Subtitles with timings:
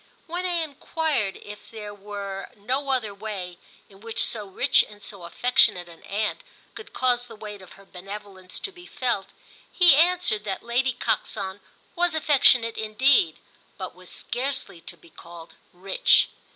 [0.25, 5.25] When I enquired if there were no other way in which so rich and so
[5.25, 6.41] affectionate an aunt
[6.73, 9.27] could cause the weight of her benevolence to be felt,
[9.71, 11.59] he answered that Lady Coxon
[11.95, 13.37] was affectionate indeed,
[13.77, 16.29] but was scarcely to be called rich.